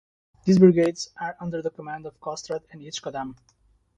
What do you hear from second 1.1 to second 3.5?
are under the command of Kostrad and each Kodam.